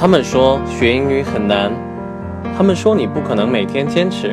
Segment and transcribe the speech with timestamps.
[0.00, 1.72] 他们说学英语很难，
[2.56, 4.32] 他们说你不可能每天坚持。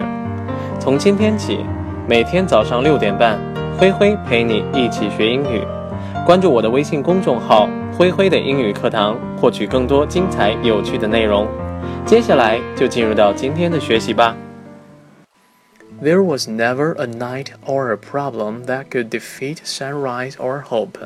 [0.80, 1.66] 从今天起，
[2.08, 3.40] 每天早上六点半，
[3.76, 5.64] 灰灰陪你一起学英语。
[6.24, 7.68] 关注我的微信公众号
[7.98, 11.48] “灰灰的英语课堂”，获取更多精彩有趣的内容。
[12.06, 14.38] 接下来就进入到今天的学习吧。
[16.00, 21.00] There was never a night or a problem that could defeat sunrise or hope.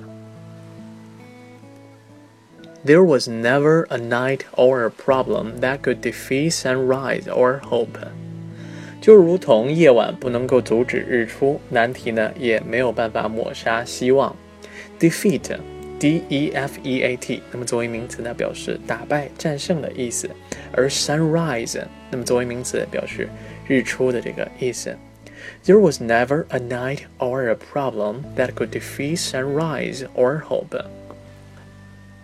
[2.84, 7.98] There was never a night or a problem that could defeat sunrise or hope。
[9.00, 14.34] 就如同夜晚不能够阻止日出，难题呢也没有办法抹杀希望。
[14.98, 20.28] Defeat，D E F E A T，那么作为名词呢，表示打败、战胜的意思；
[20.72, 23.28] 而 sunrise，那么作为名词表示
[23.66, 24.96] 日出的这个意思。
[25.66, 30.82] There was never a night or a problem that could defeat sunrise or hope。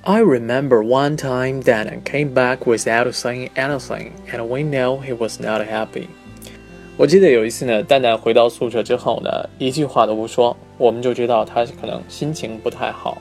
[0.04, 5.38] I remember one time Dan came back without saying anything, and we know he was
[5.40, 6.08] not happy.
[6.96, 13.20] 我记得有一次呢，蛋蛋回到宿舍之后呢，一句话都不说，我们就知道他可能心情不太好。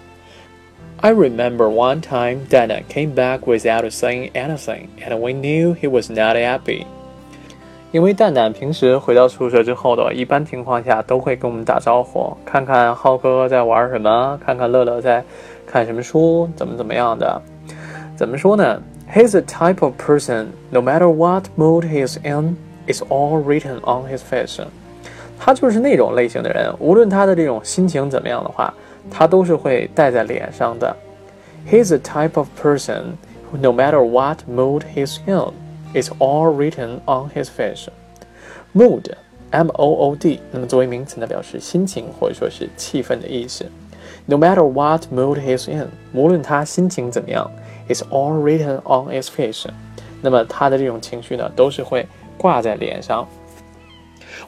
[1.02, 6.10] I remember one time Dan came back without saying anything, and we knew he was
[6.10, 6.86] not happy.
[7.95, 15.23] 因为蛋蛋平时回到宿舍之后的，一般情况下都会跟我们打招呼，看看浩哥在玩什么，看看乐乐在。
[15.65, 17.41] 看什么书，怎么怎么样的？
[18.17, 18.83] 怎么说呢
[19.15, 20.47] ？He's a type of person.
[20.71, 22.57] No matter what mood he's in,
[22.89, 24.61] it's all written on his face.
[25.39, 28.75] 他就是那种类型的人，无论他的这种心情怎么样的话，
[29.09, 30.97] 他都是会带在脸上的。
[31.71, 33.13] He's a type of person.
[33.53, 35.53] No matter what mood he's in,
[35.94, 37.88] it's all written on his face.
[38.74, 39.14] Mood,
[39.52, 43.66] M-O-O-D，那么作为名词呢，表示心情或者说是气氛的意思。
[44.26, 47.50] No matter what mood he's in，无论他心情怎么样，
[47.88, 49.68] it's all written on his face。
[50.22, 52.06] 那么他的这种情绪呢，都是会
[52.38, 53.28] 挂在脸上。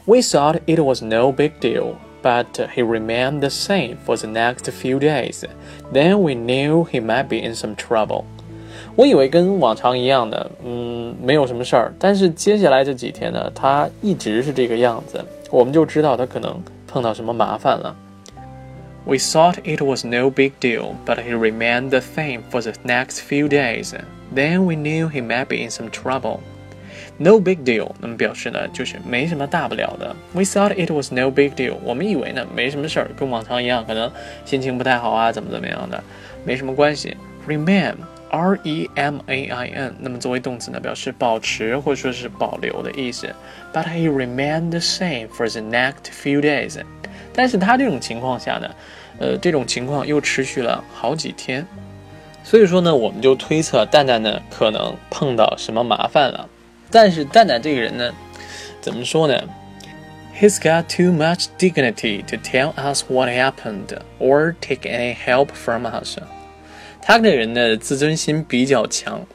[0.04, 4.70] We thought it was no big deal, but he remained the same for the next
[4.70, 5.44] few days.
[5.92, 8.24] Then we knew he might be in some trouble.
[8.97, 11.93] 我以为跟往常一样的，嗯，没有什么事儿。
[11.99, 17.95] 但是接下来这几天呢，他一直是这个样子，我们就知道他可能碰到什么麻烦了。
[19.05, 23.47] We thought it was no big deal, but he remained the same for the next few
[23.47, 23.93] days.
[24.33, 26.39] Then we knew he might be in some trouble.
[27.19, 30.15] No big deal，那么表示呢，就是没什么大不了的。
[30.33, 34.11] We thought it was no big deal，我们以为呢没什么事儿，跟往常一样，可能
[34.43, 36.03] 心情不太好啊，怎么怎么样的，
[36.43, 37.15] 没什么关系。
[37.47, 37.93] Remain
[38.29, 43.33] R E M A I N，那么作为动词呢，表示保持或者说是保留的意思。
[43.73, 46.79] But he remained the same for the next few days。
[47.33, 48.69] 但是他这种情况下呢，
[49.19, 51.65] 呃，这种情况又持续了好几天，
[52.43, 56.49] 所以说呢，我们就推测蛋蛋呢可能碰到什么麻烦了。
[56.89, 58.11] 但是蛋蛋这个人呢，
[58.81, 59.43] 怎么说呢
[60.39, 66.19] ？He's got too much dignity to tell us what happened or take any help from us。
[67.01, 69.25] 他这个人呢，自尊心比较强，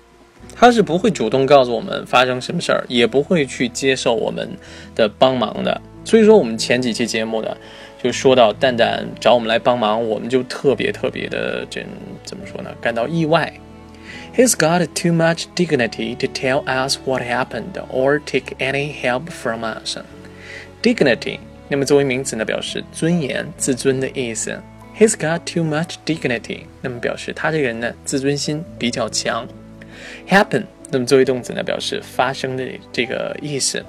[0.55, 4.49] 他是不会主动告诉我们发生什么事儿，也不会去接受我们
[4.95, 5.81] 的帮忙的。
[6.05, 7.57] 所以说，我们前几期节目呢。
[8.03, 11.87] 就说到蛋蛋找我们来帮忙，我们就特别特别的这
[12.25, 12.71] 怎么说呢？
[12.81, 13.53] 感到意外。
[14.37, 19.99] He's got too much dignity to tell us what happened or take any help from us.
[20.83, 24.61] Dignity，那么作为名词呢，表示尊严、自尊的意思。
[24.99, 29.47] He's got too much dignity，那么表示他这个人呢，自尊心比较强。
[30.29, 30.65] Happen。
[30.95, 33.83] 那么作为动词呢，表示发生的这个意思。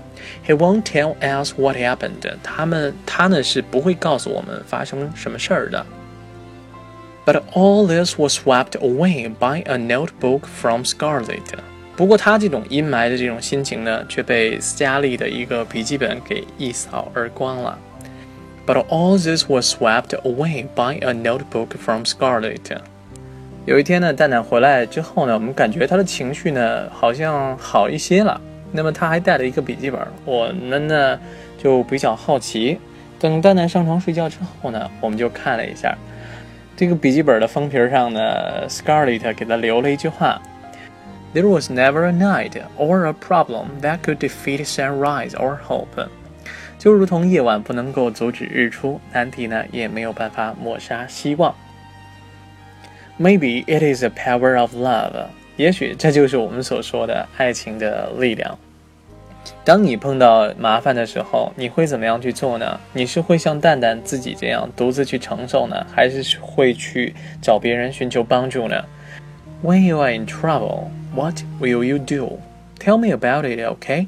[0.48, 2.38] He won't tell us what happened。
[2.42, 5.86] 他们他呢是不会告诉我们发生什么事儿的。
[7.26, 11.42] But all this was swept away by a notebook from Scarlett。
[11.98, 17.78] 不过他这种阴霾的这种心情呢，却被斯嘉丽的一个笔记本给一扫而光了。
[18.67, 22.79] But all this was swept away by a notebook from Scarlett。
[23.65, 28.41] 有一天呢，蛋蛋回来之后呢，我们感觉他的情绪呢好像好一些了。
[28.73, 31.19] 那么他还带了一个笔记本，我们呢
[31.57, 32.79] 就比较好奇。
[33.19, 35.97] 等蛋蛋上床睡觉之后呢，我们就看了一下
[36.77, 40.39] 这个笔记本的封皮上呢，Scarlett 给他留了一句话：“
[41.35, 46.09] There was never a night or a problem that could defeat sunrise or hope。”
[46.84, 51.56] 就如同夜晚不能够阻止日出，难题呢也没有办法抹杀希望。
[53.18, 55.28] Maybe it is the power of love。
[55.56, 58.60] 也许这就是我们所说的爱情的力量。
[59.64, 62.78] 当你碰到麻烦的时候，你会怎么样去做呢？
[62.92, 68.84] 你是会像蛋蛋自己这样独自去承受呢，还是会去找别人寻求帮助呢
[69.64, 72.40] ？When you are in trouble, what will you do?
[72.78, 74.08] Tell me about it, OK?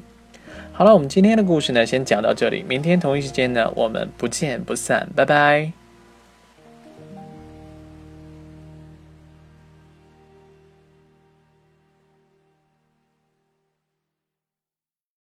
[0.78, 2.62] 好了，我们今天的故事呢，先讲到这里。
[2.68, 5.08] 明天同一时间呢，我们不见不散。
[5.16, 5.85] 拜拜。